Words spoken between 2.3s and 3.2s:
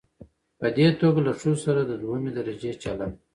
درجې چلن